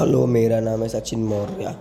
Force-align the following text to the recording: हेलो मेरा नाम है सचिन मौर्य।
हेलो 0.00 0.26
मेरा 0.26 0.58
नाम 0.60 0.82
है 0.82 0.88
सचिन 0.88 1.24
मौर्य। 1.24 1.74